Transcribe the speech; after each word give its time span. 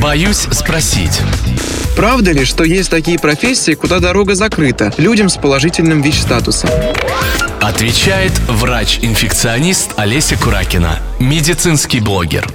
Боюсь 0.00 0.46
спросить. 0.52 1.20
Правда 1.96 2.30
ли, 2.30 2.44
что 2.44 2.62
есть 2.62 2.88
такие 2.90 3.18
профессии, 3.18 3.72
куда 3.74 3.98
дорога 3.98 4.36
закрыта 4.36 4.92
людям 4.96 5.28
с 5.28 5.36
положительным 5.36 6.02
ВИЧ-статусом? 6.02 6.70
Отвечает 7.60 8.32
врач-инфекционист 8.48 9.90
Олеся 9.96 10.36
Куракина, 10.36 11.00
медицинский 11.18 11.98
блогер. 11.98 12.46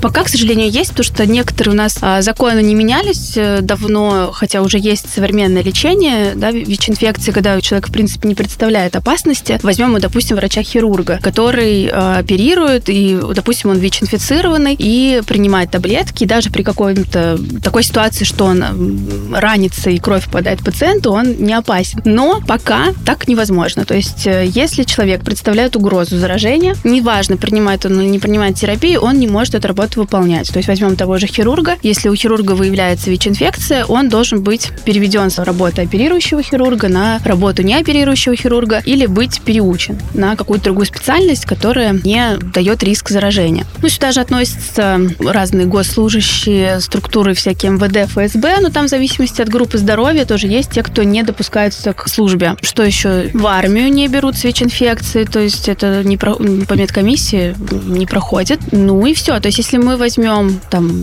Пока, 0.00 0.24
к 0.24 0.28
сожалению, 0.28 0.70
есть, 0.70 0.90
потому 0.90 1.04
что 1.04 1.26
некоторые 1.26 1.74
у 1.74 1.76
нас 1.76 1.98
а, 2.00 2.22
законы 2.22 2.62
не 2.62 2.74
менялись 2.74 3.32
э, 3.36 3.60
давно, 3.62 4.30
хотя 4.32 4.62
уже 4.62 4.78
есть 4.78 5.12
современное 5.12 5.62
лечение 5.62 6.34
да, 6.34 6.52
ВИЧ-инфекции, 6.52 7.32
когда 7.32 7.60
человек, 7.60 7.88
в 7.88 7.92
принципе, 7.92 8.28
не 8.28 8.34
представляет 8.34 8.94
опасности. 8.96 9.58
Возьмем, 9.62 9.98
допустим, 9.98 10.36
врача-хирурга, 10.36 11.18
который 11.22 11.88
а, 11.92 12.18
оперирует, 12.18 12.88
и, 12.88 13.18
допустим, 13.34 13.70
он 13.70 13.78
ВИЧ-инфицированный, 13.78 14.76
и 14.78 15.22
принимает 15.26 15.70
таблетки, 15.70 16.24
и 16.24 16.26
даже 16.26 16.50
при 16.50 16.62
какой-то 16.62 17.38
такой 17.62 17.82
ситуации, 17.82 18.24
что 18.24 18.44
он 18.44 19.32
ранится 19.32 19.90
и 19.90 19.98
кровь 19.98 20.26
попадает 20.26 20.60
пациенту, 20.60 21.12
он 21.12 21.36
не 21.38 21.54
опасен. 21.54 22.00
Но 22.04 22.40
пока 22.46 22.94
так 23.04 23.28
невозможно. 23.28 23.84
То 23.84 23.94
есть, 23.94 24.26
э, 24.26 24.46
если 24.46 24.84
человек 24.84 25.22
представляет 25.22 25.76
угрозу 25.76 26.18
заражения, 26.18 26.76
неважно, 26.84 27.36
принимает 27.36 27.84
он 27.84 28.00
или 28.00 28.08
не 28.08 28.18
принимает 28.18 28.56
терапию, 28.56 29.00
он 29.00 29.18
не 29.18 29.26
может 29.26 29.54
эту 29.54 29.68
работу 29.88 30.00
выполнять. 30.00 30.50
То 30.52 30.58
есть 30.58 30.68
возьмем 30.68 30.96
того 30.96 31.18
же 31.18 31.26
хирурга. 31.26 31.76
Если 31.82 32.08
у 32.08 32.14
хирурга 32.14 32.52
выявляется 32.52 33.10
ВИЧ-инфекция, 33.10 33.84
он 33.84 34.08
должен 34.08 34.42
быть 34.42 34.70
переведен 34.84 35.30
с 35.30 35.38
работы 35.38 35.82
оперирующего 35.82 36.42
хирурга 36.42 36.88
на 36.88 37.20
работу 37.24 37.62
неоперирующего 37.62 38.36
хирурга 38.36 38.82
или 38.84 39.06
быть 39.06 39.40
переучен 39.42 39.98
на 40.14 40.36
какую-то 40.36 40.66
другую 40.66 40.86
специальность, 40.86 41.44
которая 41.44 41.92
не 42.04 42.38
дает 42.54 42.82
риск 42.82 43.10
заражения. 43.10 43.64
Ну, 43.82 43.88
сюда 43.88 44.12
же 44.12 44.20
относятся 44.20 45.00
разные 45.20 45.66
госслужащие, 45.66 46.80
структуры 46.80 47.34
всякие 47.34 47.72
МВД, 47.72 48.10
ФСБ, 48.10 48.60
но 48.60 48.70
там 48.70 48.86
в 48.86 48.88
зависимости 48.88 49.42
от 49.42 49.48
группы 49.48 49.78
здоровья 49.78 50.24
тоже 50.24 50.46
есть 50.46 50.70
те, 50.70 50.82
кто 50.82 51.02
не 51.02 51.22
допускаются 51.22 51.92
к 51.92 52.08
службе. 52.08 52.56
Что 52.62 52.82
еще? 52.82 53.30
В 53.34 53.46
армию 53.46 53.90
не 53.90 54.08
берут 54.08 54.36
с 54.36 54.44
ВИЧ-инфекцией, 54.44 55.26
то 55.26 55.40
есть 55.40 55.68
это 55.68 56.02
не 56.04 56.16
про, 56.16 56.34
по 56.34 56.74
медкомиссии 56.74 57.54
не 57.86 58.06
проходит. 58.06 58.60
Ну 58.72 59.06
и 59.06 59.14
все. 59.14 59.38
То 59.40 59.48
есть 59.48 59.58
если 59.58 59.77
мы 59.78 59.96
возьмем 59.96 60.60
там 60.70 61.02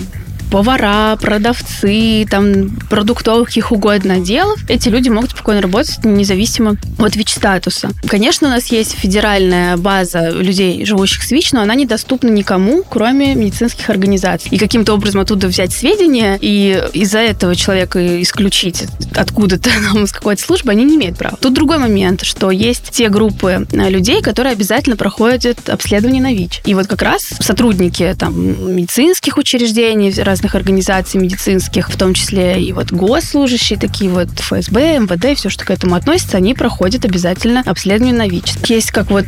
повара, 0.56 1.18
продавцы, 1.18 2.26
там, 2.32 2.70
продуктовых, 2.90 3.50
каких 3.50 3.74
угодно 3.74 4.14
отделов, 4.14 4.58
эти 4.70 4.88
люди 4.88 5.10
могут 5.10 5.32
спокойно 5.32 5.62
работать 5.62 6.06
независимо 6.06 6.78
от 6.98 7.14
ВИЧ-статуса. 7.18 7.90
Конечно, 8.08 8.48
у 8.48 8.52
нас 8.52 8.68
есть 8.68 8.94
федеральная 8.94 9.76
база 9.76 10.30
людей, 10.30 10.86
живущих 10.86 11.24
с 11.24 11.32
ВИЧ, 11.32 11.52
но 11.52 11.62
она 11.62 11.76
недоступна 11.76 12.30
никому, 12.30 12.86
кроме 12.90 13.36
медицинских 13.36 13.90
организаций. 13.90 14.48
И 14.50 14.58
каким-то 14.58 14.94
образом 14.94 15.20
оттуда 15.20 15.48
взять 15.48 15.74
сведения 15.74 16.38
и 16.40 16.82
из-за 16.94 17.20
этого 17.20 17.54
человека 17.54 18.22
исключить 18.22 18.86
откуда-то 19.14 19.70
из 20.04 20.14
какой-то 20.14 20.42
службы, 20.42 20.72
они 20.72 20.86
не 20.86 20.96
имеют 20.96 21.18
права. 21.18 21.38
Тут 21.42 21.54
другой 21.54 21.80
момент, 21.80 22.24
что 22.24 22.50
есть 22.50 22.92
те 22.92 23.10
группы 23.10 23.68
э, 23.70 23.90
людей, 23.90 24.22
которые 24.22 24.54
обязательно 24.54 24.96
проходят 24.96 25.68
обследование 25.68 26.22
на 26.22 26.34
ВИЧ. 26.34 26.62
И 26.64 26.74
вот 26.76 26.88
как 26.88 27.02
раз 27.02 27.34
сотрудники 27.42 28.16
там 28.18 28.74
медицинских 28.74 29.36
учреждений, 29.36 30.14
разных 30.24 30.45
организаций 30.54 31.20
медицинских, 31.20 31.90
в 31.90 31.98
том 31.98 32.14
числе 32.14 32.62
и 32.62 32.72
вот 32.74 32.92
госслужащие, 32.92 33.80
такие 33.80 34.12
вот 34.12 34.30
ФСБ, 34.38 35.00
МВД, 35.00 35.38
все, 35.38 35.50
что 35.50 35.66
к 35.66 35.72
этому 35.72 35.96
относится, 35.96 36.38
они 36.38 36.54
проходят 36.54 37.06
обязательно 37.06 37.64
обследование 37.66 38.14
на 38.14 38.28
ВИЧ. 38.28 38.56
Есть 38.68 38.92
как 38.92 39.10
вот 39.10 39.26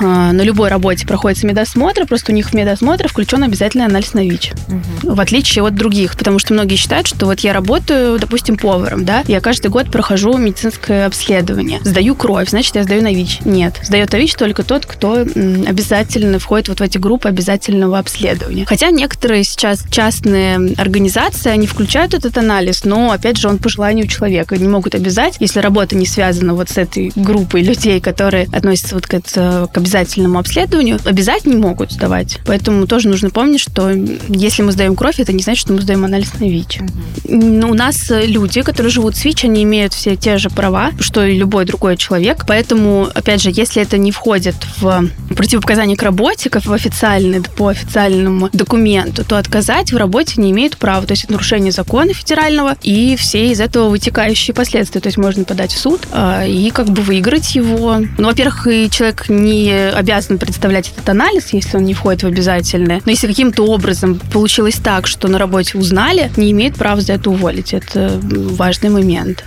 э, 0.00 0.04
на 0.04 0.42
любой 0.42 0.68
работе 0.68 1.06
проходится 1.06 1.46
медосмотр, 1.46 2.06
просто 2.06 2.32
у 2.32 2.34
них 2.34 2.50
в 2.50 2.54
медосмотр 2.54 3.08
включен 3.08 3.42
обязательный 3.42 3.86
анализ 3.86 4.14
на 4.14 4.20
ВИЧ. 4.20 4.52
Угу. 4.68 5.14
В 5.14 5.20
отличие 5.20 5.64
от 5.64 5.74
других, 5.74 6.16
потому 6.16 6.38
что 6.38 6.54
многие 6.54 6.76
считают, 6.76 7.06
что 7.06 7.26
вот 7.26 7.40
я 7.40 7.52
работаю, 7.52 8.18
допустим, 8.18 8.56
поваром, 8.56 9.04
да, 9.04 9.24
я 9.26 9.40
каждый 9.40 9.68
год 9.68 9.90
прохожу 9.90 10.36
медицинское 10.36 11.06
обследование, 11.06 11.80
сдаю 11.82 12.14
кровь, 12.14 12.50
значит, 12.50 12.76
я 12.76 12.84
сдаю 12.84 13.02
на 13.02 13.12
ВИЧ. 13.12 13.40
Нет, 13.44 13.80
сдает 13.82 14.12
на 14.12 14.16
ВИЧ 14.16 14.34
только 14.34 14.62
тот, 14.62 14.86
кто 14.86 15.14
обязательно 15.14 16.38
входит 16.38 16.68
вот 16.68 16.80
в 16.80 16.82
эти 16.82 16.98
группы 16.98 17.28
обязательного 17.28 17.98
обследования. 17.98 18.64
Хотя 18.66 18.90
некоторые 18.90 19.44
сейчас 19.44 19.84
частные 19.90 20.74
организации, 20.76 21.50
они 21.50 21.66
включают 21.66 22.14
этот 22.14 22.36
анализ, 22.38 22.84
но, 22.84 23.12
опять 23.12 23.36
же, 23.36 23.48
он 23.48 23.58
по 23.58 23.68
желанию 23.68 24.06
человека. 24.06 24.56
Не 24.56 24.68
могут 24.68 24.94
обязать, 24.94 25.36
если 25.40 25.60
работа 25.60 25.96
не 25.96 26.06
связана 26.06 26.54
вот 26.54 26.70
с 26.70 26.78
этой 26.78 27.12
группой 27.14 27.62
людей, 27.62 28.00
которые 28.00 28.46
относятся 28.52 28.94
вот 28.94 29.06
к, 29.06 29.14
это, 29.14 29.68
к 29.72 29.78
обязательному 29.86 30.38
обследованию, 30.38 30.98
обязать 31.04 31.46
не 31.46 31.56
могут 31.56 31.92
сдавать. 31.92 32.38
Поэтому 32.44 32.86
тоже 32.86 33.08
нужно 33.08 33.30
помнить, 33.30 33.60
что 33.60 33.90
если 34.28 34.62
мы 34.62 34.72
сдаем 34.72 34.96
кровь, 34.96 35.20
это 35.20 35.32
не 35.32 35.42
значит, 35.42 35.60
что 35.60 35.72
мы 35.72 35.80
сдаем 35.80 36.04
анализ 36.04 36.32
на 36.40 36.44
ВИЧ. 36.44 36.80
Угу. 36.80 37.68
У 37.68 37.74
нас 37.74 38.10
люди, 38.10 38.62
которые 38.62 38.90
живут 38.90 39.16
с 39.16 39.24
ВИЧ, 39.24 39.44
они 39.44 39.62
имеют 39.62 39.94
все 39.94 40.16
те 40.16 40.38
же 40.38 40.50
права, 40.50 40.90
что 41.00 41.24
и 41.24 41.36
любой 41.36 41.64
другой 41.64 41.96
человек. 41.96 42.44
Поэтому, 42.46 43.08
опять 43.14 43.42
же, 43.42 43.50
если 43.52 43.80
это 43.80 43.96
не 43.96 44.10
входит 44.10 44.56
в 44.78 45.08
противопоказание 45.36 45.96
к 45.96 46.02
работе, 46.02 46.50
как 46.50 46.64
в 46.66 46.72
официальный, 46.72 47.42
по 47.42 47.68
официальному 47.68 48.50
документу, 48.52 49.24
то 49.24 49.38
отказать 49.38 49.92
в 49.92 49.96
работе 49.96 50.16
работе 50.16 50.40
не 50.40 50.50
имеют 50.50 50.76
права. 50.76 51.06
То 51.06 51.12
есть 51.12 51.24
это 51.24 51.32
нарушение 51.32 51.72
закона 51.72 52.14
федерального 52.14 52.76
и 52.82 53.16
все 53.16 53.48
из 53.48 53.60
этого 53.60 53.88
вытекающие 53.88 54.54
последствия. 54.54 55.00
То 55.00 55.08
есть 55.08 55.18
можно 55.18 55.44
подать 55.44 55.72
в 55.72 55.78
суд 55.78 56.06
э, 56.12 56.48
и 56.48 56.70
как 56.70 56.88
бы 56.88 57.02
выиграть 57.02 57.54
его. 57.54 57.98
Ну, 58.18 58.26
во-первых, 58.26 58.66
и 58.66 58.88
человек 58.90 59.28
не 59.28 59.70
обязан 59.76 60.38
представлять 60.38 60.90
этот 60.90 61.08
анализ, 61.08 61.52
если 61.52 61.76
он 61.76 61.84
не 61.84 61.94
входит 61.94 62.22
в 62.22 62.26
обязательное. 62.26 63.00
Но 63.04 63.10
если 63.10 63.26
каким-то 63.26 63.66
образом 63.66 64.20
получилось 64.32 64.76
так, 64.76 65.06
что 65.06 65.28
на 65.28 65.38
работе 65.38 65.78
узнали, 65.78 66.30
не 66.36 66.50
имеет 66.52 66.76
права 66.76 67.00
за 67.00 67.14
это 67.14 67.30
уволить. 67.30 67.74
Это 67.74 68.18
важный 68.22 68.90
момент. 68.90 69.44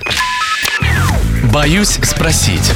Боюсь 1.52 2.00
спросить. 2.04 2.72